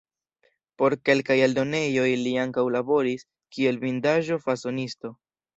Por 0.81 0.95
kelkaj 1.09 1.37
eldonejoj 1.49 2.07
li 2.23 2.33
ankaŭ 2.45 2.65
laboris 2.79 3.29
kiel 3.59 3.81
bindaĵo-fasonisto. 3.87 5.17